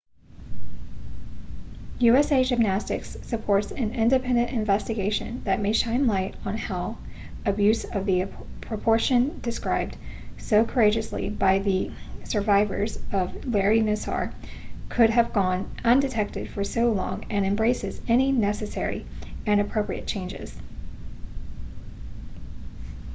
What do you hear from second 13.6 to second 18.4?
nassar could have gone undetected for so long and embraces any